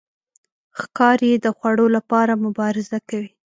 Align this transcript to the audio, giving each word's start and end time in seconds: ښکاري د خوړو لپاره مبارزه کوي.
ښکاري 0.79 1.31
د 1.45 1.47
خوړو 1.57 1.85
لپاره 1.95 2.33
مبارزه 2.45 2.97
کوي. 3.09 3.29